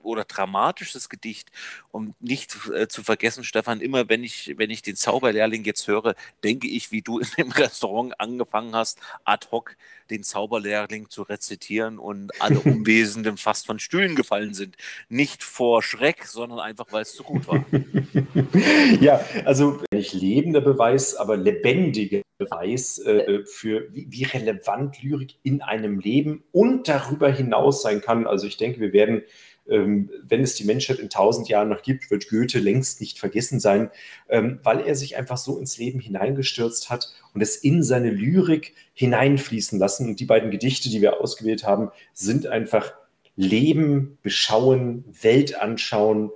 oder 0.02 0.24
dramatisches 0.24 1.08
Gedicht. 1.08 1.52
Und 1.92 2.20
nicht 2.20 2.56
äh, 2.74 2.88
zu 2.88 3.04
vergessen, 3.04 3.44
Stefan, 3.44 3.80
immer 3.80 4.08
wenn 4.08 4.24
ich, 4.24 4.54
wenn 4.56 4.68
ich 4.70 4.82
den 4.82 4.96
Zauberlehrling 4.96 5.62
jetzt 5.64 5.86
höre, 5.86 6.16
denke 6.42 6.66
ich, 6.66 6.90
wie 6.90 7.00
du 7.00 7.20
in 7.20 7.28
dem 7.38 7.52
Restaurant 7.52 8.18
angefangen 8.18 8.74
hast, 8.74 8.98
ad 9.24 9.46
hoc 9.52 9.76
den 10.10 10.22
Zauberlehrling 10.22 11.10
zu 11.10 11.22
rezitieren 11.22 11.98
und 11.98 12.30
alle 12.40 12.60
Umwesenden 12.64 13.36
fast 13.36 13.66
von 13.66 13.78
Stühlen 13.78 14.16
gefallen 14.16 14.54
sind. 14.54 14.76
Nicht 15.08 15.42
vor 15.42 15.82
Schreck, 15.82 16.24
sondern 16.24 16.60
einfach, 16.60 16.86
weil 16.90 17.02
es 17.02 17.14
zu 17.14 17.22
gut 17.22 17.46
war. 17.48 17.64
ja, 19.00 19.20
also 19.44 19.80
nicht 19.92 20.14
lebender 20.14 20.60
Beweis, 20.60 21.14
aber 21.14 21.36
lebendiger 21.36 22.22
Beweis 22.38 22.98
äh, 22.98 23.44
für, 23.44 23.92
wie, 23.92 24.06
wie 24.10 24.24
relevant 24.24 25.02
Lyrik 25.02 25.34
in 25.42 25.60
einem 25.60 25.98
Leben 25.98 26.44
und 26.52 26.88
darüber 26.88 27.30
hinaus 27.30 27.82
sein 27.82 28.00
kann. 28.00 28.26
Also 28.26 28.46
ich 28.46 28.56
denke, 28.56 28.80
wir 28.80 28.92
werden 28.92 29.22
ähm, 29.68 30.10
wenn 30.26 30.42
es 30.42 30.54
die 30.54 30.64
Menschheit 30.64 30.98
in 30.98 31.10
tausend 31.10 31.48
Jahren 31.48 31.68
noch 31.68 31.82
gibt, 31.82 32.10
wird 32.10 32.28
Goethe 32.28 32.58
längst 32.58 33.00
nicht 33.00 33.18
vergessen 33.18 33.60
sein, 33.60 33.90
ähm, 34.28 34.60
weil 34.62 34.80
er 34.80 34.94
sich 34.94 35.16
einfach 35.16 35.36
so 35.36 35.58
ins 35.58 35.78
Leben 35.78 36.00
hineingestürzt 36.00 36.90
hat 36.90 37.12
und 37.34 37.40
es 37.40 37.56
in 37.56 37.82
seine 37.82 38.10
Lyrik 38.10 38.74
hineinfließen 38.94 39.78
lassen. 39.78 40.08
Und 40.08 40.20
die 40.20 40.24
beiden 40.24 40.50
Gedichte, 40.50 40.88
die 40.88 41.00
wir 41.00 41.20
ausgewählt 41.20 41.64
haben, 41.64 41.90
sind 42.12 42.46
einfach 42.46 42.92
Leben, 43.36 44.18
Beschauen, 44.22 45.04
Welt 45.22 45.60
anschauen 45.60 46.30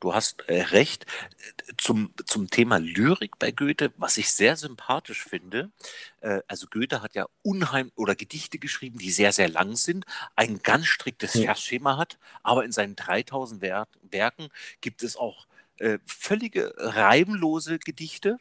Du 0.00 0.14
hast 0.14 0.48
äh, 0.48 0.62
recht. 0.62 1.06
Zum, 1.76 2.12
zum 2.26 2.50
Thema 2.50 2.78
Lyrik 2.78 3.38
bei 3.38 3.52
Goethe, 3.52 3.92
was 3.96 4.16
ich 4.16 4.30
sehr 4.32 4.56
sympathisch 4.56 5.22
finde. 5.22 5.70
Äh, 6.20 6.40
also 6.48 6.66
Goethe 6.66 7.02
hat 7.02 7.14
ja 7.14 7.26
unheim 7.42 7.92
oder 7.94 8.14
Gedichte 8.14 8.58
geschrieben, 8.58 8.98
die 8.98 9.10
sehr, 9.10 9.32
sehr 9.32 9.48
lang 9.48 9.76
sind, 9.76 10.04
ein 10.36 10.62
ganz 10.62 10.86
striktes 10.86 11.34
ja. 11.34 11.44
Versschema 11.44 11.96
hat, 11.96 12.18
aber 12.42 12.64
in 12.64 12.72
seinen 12.72 12.96
3000 12.96 13.60
Wer 13.60 13.86
Werken 14.02 14.48
gibt 14.80 15.02
es 15.02 15.16
auch 15.16 15.46
äh, 15.78 15.98
völlige 16.06 16.74
reimlose 16.76 17.78
Gedichte, 17.78 18.38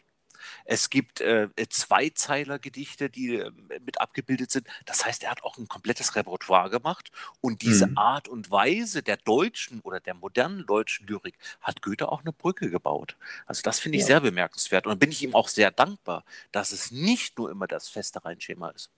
es 0.65 0.89
gibt 0.89 1.21
äh, 1.21 1.49
Zweizeiler-Gedichte, 1.69 3.09
die 3.09 3.35
äh, 3.35 3.51
mit 3.85 4.01
abgebildet 4.01 4.51
sind. 4.51 4.67
Das 4.85 5.05
heißt, 5.05 5.23
er 5.23 5.31
hat 5.31 5.43
auch 5.43 5.57
ein 5.57 5.67
komplettes 5.67 6.15
Repertoire 6.15 6.69
gemacht. 6.69 7.11
Und 7.41 7.61
diese 7.61 7.87
mhm. 7.87 7.97
Art 7.97 8.27
und 8.27 8.51
Weise 8.51 9.03
der 9.03 9.17
deutschen 9.17 9.81
oder 9.81 9.99
der 9.99 10.13
modernen 10.13 10.65
deutschen 10.65 11.07
Lyrik 11.07 11.37
hat 11.61 11.81
Goethe 11.81 12.11
auch 12.11 12.21
eine 12.21 12.33
Brücke 12.33 12.69
gebaut. 12.69 13.15
Also 13.45 13.61
das 13.63 13.79
finde 13.79 13.97
ich 13.97 14.03
ja. 14.03 14.07
sehr 14.07 14.21
bemerkenswert. 14.21 14.87
Und 14.87 14.99
bin 14.99 15.11
ich 15.11 15.23
ihm 15.23 15.35
auch 15.35 15.47
sehr 15.47 15.71
dankbar, 15.71 16.23
dass 16.51 16.71
es 16.71 16.91
nicht 16.91 17.37
nur 17.37 17.49
immer 17.51 17.67
das 17.67 17.89
feste 17.89 18.23
Reinschema 18.23 18.69
ist. 18.69 18.89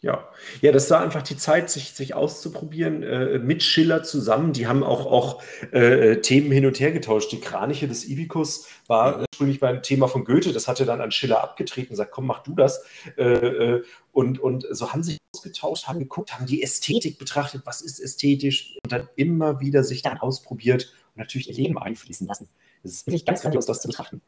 Ja, 0.00 0.28
ja, 0.60 0.70
das 0.70 0.88
war 0.90 1.00
einfach 1.00 1.22
die 1.22 1.36
Zeit, 1.36 1.70
sich, 1.70 1.92
sich 1.92 2.14
auszuprobieren 2.14 3.02
äh, 3.02 3.40
mit 3.40 3.64
Schiller 3.64 4.04
zusammen. 4.04 4.52
Die 4.52 4.68
haben 4.68 4.84
auch, 4.84 5.06
auch 5.06 5.42
äh, 5.72 6.20
Themen 6.20 6.52
hin 6.52 6.66
und 6.66 6.78
her 6.78 6.92
getauscht. 6.92 7.32
Die 7.32 7.40
Kraniche 7.40 7.88
des 7.88 8.08
Ibikus 8.08 8.68
war 8.86 9.20
ursprünglich 9.20 9.58
beim 9.58 9.82
Thema 9.82 10.06
von 10.06 10.24
Goethe. 10.24 10.52
Das 10.52 10.68
hatte 10.68 10.84
dann 10.84 11.00
an 11.00 11.10
Schiller 11.10 11.42
abgetreten 11.42 11.90
und 11.90 11.96
sagt, 11.96 12.12
komm, 12.12 12.26
mach 12.26 12.44
du 12.44 12.54
das. 12.54 12.84
Äh, 13.16 13.24
äh, 13.24 13.84
und, 14.12 14.38
und 14.38 14.66
so 14.70 14.92
haben 14.92 15.02
sich 15.02 15.18
ausgetauscht, 15.34 15.88
haben 15.88 15.98
geguckt, 15.98 16.32
haben 16.32 16.46
die 16.46 16.62
Ästhetik 16.62 17.18
betrachtet, 17.18 17.62
was 17.64 17.82
ist 17.82 17.98
ästhetisch 17.98 18.76
und 18.84 18.92
dann 18.92 19.08
immer 19.16 19.58
wieder 19.58 19.82
sich 19.82 20.02
dann 20.02 20.18
ausprobiert 20.18 20.94
und 21.14 21.18
natürlich 21.18 21.48
ihr 21.48 21.56
Leben 21.56 21.76
einfließen 21.76 22.26
lassen. 22.28 22.48
Es 22.84 22.92
ist 22.92 23.06
wirklich 23.08 23.26
ganz 23.26 23.42
grandios, 23.42 23.66
das 23.66 23.82
zu 23.82 23.88
betrachten. 23.88 24.22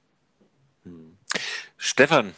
Stefan, 1.77 2.33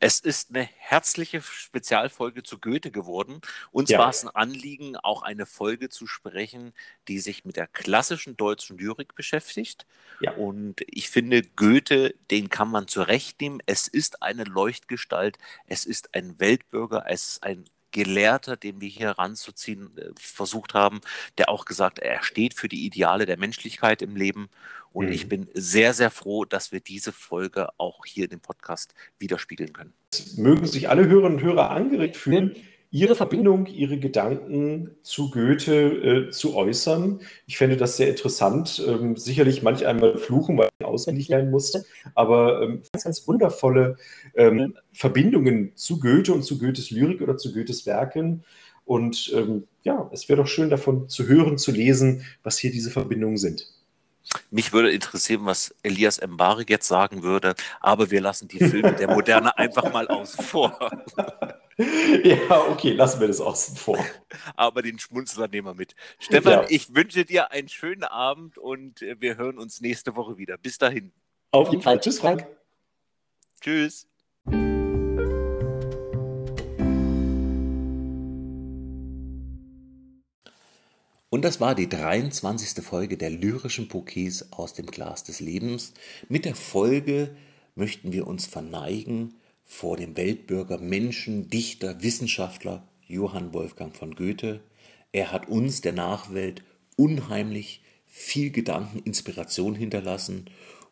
es 0.00 0.20
ist 0.20 0.50
eine 0.50 0.68
herzliche 0.76 1.40
Spezialfolge 1.42 2.42
zu 2.42 2.58
Goethe 2.58 2.90
geworden. 2.90 3.40
Uns 3.70 3.90
ja. 3.90 3.98
war 3.98 4.10
es 4.10 4.24
ein 4.24 4.30
Anliegen, 4.30 4.96
auch 4.96 5.22
eine 5.22 5.46
Folge 5.46 5.88
zu 5.88 6.06
sprechen, 6.06 6.72
die 7.08 7.18
sich 7.18 7.44
mit 7.44 7.56
der 7.56 7.66
klassischen 7.66 8.36
deutschen 8.36 8.78
Lyrik 8.78 9.14
beschäftigt. 9.14 9.86
Ja. 10.20 10.32
Und 10.32 10.82
ich 10.86 11.10
finde, 11.10 11.42
Goethe, 11.42 12.14
den 12.30 12.48
kann 12.48 12.70
man 12.70 12.88
zurechtnehmen. 12.88 13.62
Es 13.66 13.88
ist 13.88 14.22
eine 14.22 14.44
Leuchtgestalt, 14.44 15.38
es 15.66 15.84
ist 15.84 16.14
ein 16.14 16.38
Weltbürger, 16.38 17.04
es 17.06 17.28
ist 17.28 17.42
ein 17.42 17.64
Gelehrter, 17.92 18.56
den 18.56 18.80
wir 18.80 18.88
hier 18.88 19.10
ranzuziehen 19.10 19.96
äh, 19.96 20.10
versucht 20.18 20.74
haben, 20.74 21.00
der 21.38 21.48
auch 21.48 21.64
gesagt, 21.64 21.98
er 21.98 22.22
steht 22.22 22.54
für 22.54 22.68
die 22.68 22.84
Ideale 22.84 23.26
der 23.26 23.38
Menschlichkeit 23.38 24.02
im 24.02 24.16
Leben. 24.16 24.48
Und 24.92 25.06
mhm. 25.06 25.12
ich 25.12 25.28
bin 25.28 25.48
sehr, 25.54 25.94
sehr 25.94 26.10
froh, 26.10 26.44
dass 26.44 26.72
wir 26.72 26.80
diese 26.80 27.12
Folge 27.12 27.68
auch 27.78 28.04
hier 28.04 28.24
in 28.24 28.30
dem 28.30 28.40
Podcast 28.40 28.94
widerspiegeln 29.18 29.72
können. 29.72 29.94
Mögen 30.36 30.66
sich 30.66 30.88
alle 30.88 31.06
Hörerinnen 31.06 31.38
und 31.38 31.44
Hörer 31.44 31.70
angeregt 31.70 32.16
fühlen, 32.16 32.56
ihre 32.92 33.16
Verbindung, 33.16 33.66
ihre 33.66 33.98
Gedanken 33.98 34.90
zu 35.02 35.30
Goethe 35.30 36.26
äh, 36.26 36.30
zu 36.30 36.54
äußern. 36.54 37.20
Ich 37.46 37.56
fände 37.56 37.78
das 37.78 37.96
sehr 37.96 38.08
interessant. 38.08 38.84
Ähm, 38.86 39.16
sicherlich 39.16 39.62
manch 39.62 39.86
einmal 39.86 40.18
fluchen, 40.18 40.58
weil 40.58 40.68
ich 40.78 40.86
auswendig 40.86 41.28
lernen 41.28 41.50
musste, 41.50 41.84
aber 42.14 42.62
ähm, 42.62 42.82
ganz, 42.92 43.04
ganz 43.04 43.26
wundervolle 43.26 43.96
ähm, 44.34 44.76
Verbindungen 44.92 45.72
zu 45.74 46.00
Goethe 46.00 46.34
und 46.34 46.42
zu 46.42 46.58
Goethes 46.58 46.90
Lyrik 46.90 47.22
oder 47.22 47.38
zu 47.38 47.52
Goethes 47.54 47.86
Werken. 47.86 48.44
Und 48.84 49.32
ähm, 49.34 49.64
ja, 49.84 50.10
es 50.12 50.28
wäre 50.28 50.42
doch 50.42 50.48
schön 50.48 50.68
davon 50.68 51.08
zu 51.08 51.26
hören, 51.26 51.56
zu 51.56 51.72
lesen, 51.72 52.24
was 52.42 52.58
hier 52.58 52.70
diese 52.70 52.90
Verbindungen 52.90 53.38
sind. 53.38 53.66
Mich 54.50 54.72
würde 54.74 54.92
interessieren, 54.92 55.46
was 55.46 55.74
Elias 55.82 56.20
Mbarek 56.20 56.68
jetzt 56.68 56.88
sagen 56.88 57.22
würde, 57.22 57.54
aber 57.80 58.10
wir 58.10 58.20
lassen 58.20 58.48
die 58.48 58.58
Filme 58.58 58.92
der 58.92 59.08
Moderne 59.08 59.56
einfach 59.58 59.90
mal 59.92 60.06
außen 60.08 60.44
vor. 60.44 60.78
Ja, 62.24 62.68
okay, 62.68 62.92
lassen 62.92 63.20
wir 63.20 63.28
das 63.28 63.40
außen 63.40 63.76
vor. 63.76 63.98
Aber 64.56 64.82
den 64.82 64.98
Schmunzler 64.98 65.48
nehmen 65.48 65.66
wir 65.68 65.74
mit. 65.74 65.94
Stefan, 66.18 66.52
ja. 66.52 66.66
ich 66.68 66.94
wünsche 66.94 67.24
dir 67.24 67.50
einen 67.50 67.68
schönen 67.68 68.04
Abend 68.04 68.58
und 68.58 69.00
wir 69.00 69.36
hören 69.36 69.58
uns 69.58 69.80
nächste 69.80 70.16
Woche 70.16 70.38
wieder. 70.38 70.58
Bis 70.58 70.78
dahin. 70.78 71.12
Auf 71.50 71.70
jeden 71.70 71.82
Fall. 71.82 72.00
Tschüss, 72.00 72.20
Frank. 72.20 72.46
Tschüss. 73.60 74.06
Und 81.30 81.46
das 81.46 81.60
war 81.60 81.74
die 81.74 81.88
23. 81.88 82.84
Folge 82.84 83.16
der 83.16 83.30
lyrischen 83.30 83.88
Bouquets 83.88 84.52
aus 84.52 84.74
dem 84.74 84.84
Glas 84.84 85.24
des 85.24 85.40
Lebens. 85.40 85.94
Mit 86.28 86.44
der 86.44 86.54
Folge 86.54 87.34
möchten 87.74 88.12
wir 88.12 88.26
uns 88.26 88.46
verneigen 88.46 89.34
vor 89.64 89.96
dem 89.96 90.16
Weltbürger, 90.16 90.78
Menschen, 90.78 91.48
Dichter, 91.48 92.02
Wissenschaftler 92.02 92.86
Johann 93.06 93.52
Wolfgang 93.52 93.94
von 93.96 94.14
Goethe. 94.14 94.60
Er 95.12 95.32
hat 95.32 95.48
uns, 95.48 95.80
der 95.80 95.92
Nachwelt, 95.92 96.62
unheimlich 96.96 97.82
viel 98.06 98.50
Gedanken, 98.50 99.00
Inspiration 99.00 99.74
hinterlassen 99.74 100.46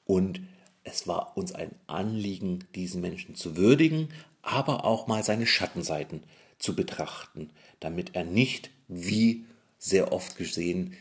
und 0.04 0.40
es 0.84 1.06
war 1.06 1.36
uns 1.36 1.52
ein 1.52 1.74
Anliegen, 1.86 2.64
diesen 2.74 3.00
Menschen 3.00 3.34
zu 3.34 3.56
würdigen, 3.56 4.08
aber 4.42 4.84
auch 4.84 5.06
mal 5.06 5.22
seine 5.22 5.46
Schattenseiten 5.46 6.22
zu 6.58 6.74
betrachten, 6.74 7.50
damit 7.78 8.14
er 8.14 8.24
nicht 8.24 8.70
wie 8.88 9.44
sehr 9.78 10.12
oft 10.12 10.36
gesehen 10.36 10.94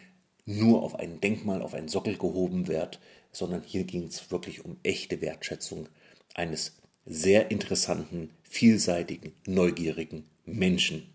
nur 0.45 0.83
auf 0.83 0.95
ein 0.95 1.21
Denkmal, 1.21 1.61
auf 1.61 1.73
einen 1.73 1.89
Sockel 1.89 2.17
gehoben 2.17 2.67
wird, 2.67 2.99
sondern 3.31 3.63
hier 3.63 3.83
ging 3.83 4.05
es 4.05 4.31
wirklich 4.31 4.65
um 4.65 4.77
echte 4.83 5.21
Wertschätzung 5.21 5.87
eines 6.33 6.78
sehr 7.09 7.49
interessanten, 7.49 8.29
vielseitigen, 8.43 9.33
neugierigen 9.47 10.25
Menschen. 10.45 11.09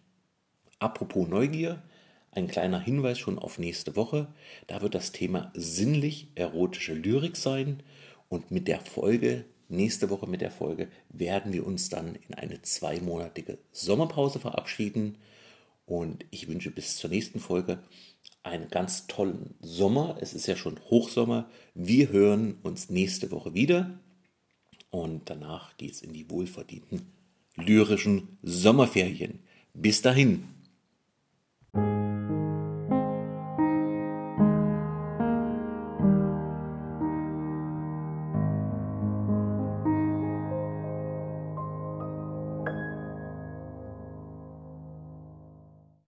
Apropos 0.81 1.29
Neugier, 1.29 1.83
ein 2.33 2.49
kleiner 2.49 2.81
Hinweis 2.81 3.17
schon 3.17 3.39
auf 3.39 3.61
nächste 3.61 3.95
Woche. 3.95 4.27
Da 4.67 4.83
wird 4.83 4.97
das 4.97 5.13
Thema 5.13 5.53
sinnlich-erotische 5.55 6.95
Lyrik 6.95 7.37
sein. 7.37 7.81
Und 8.29 8.51
mit 8.51 8.67
der 8.67 8.81
Folge, 8.81 9.45
nächste 9.69 10.11
Woche 10.11 10.27
mit 10.27 10.41
der 10.41 10.51
Folge, 10.51 10.89
werden 11.11 11.53
wir 11.53 11.65
uns 11.65 11.91
dann 11.91 12.17
in 12.29 12.35
eine 12.35 12.61
zweimonatige 12.61 13.59
Sommerpause 13.71 14.41
verabschieden. 14.41 15.19
Und 15.87 16.25
ich 16.33 16.49
wünsche 16.49 16.73
bis 16.73 16.97
zur 16.97 17.11
nächsten 17.11 17.39
Folge 17.39 17.79
einen 18.43 18.69
ganz 18.69 19.07
tollen 19.07 19.55
Sommer. 19.61 20.17
Es 20.21 20.35
ist 20.35 20.49
ja 20.49 20.57
schon 20.57 20.81
Hochsommer. 20.91 21.49
Wir 21.75 22.09
hören 22.09 22.59
uns 22.65 22.91
nächste 22.91 23.31
Woche 23.31 23.55
wieder. 23.55 24.01
Und 24.95 25.29
danach 25.29 25.77
geht 25.77 25.91
es 25.91 26.03
in 26.03 26.13
die 26.13 26.31
wohlverdienten 26.31 27.03
lyrischen 27.57 28.39
Sommerferien. 28.43 29.41
Bis 29.73 30.03
dahin. 30.03 30.45